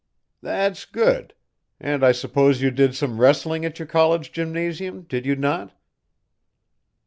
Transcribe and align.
"That's 0.41 0.85
good. 0.85 1.35
And 1.79 2.03
I 2.03 2.11
suppose 2.11 2.59
you 2.59 2.71
did 2.71 2.95
some 2.95 3.21
wrestling 3.21 3.65
at 3.65 3.77
your 3.77 3.85
college 3.87 4.31
gymnasium, 4.31 5.03
did 5.03 5.27
you 5.27 5.35
not?" 5.35 5.75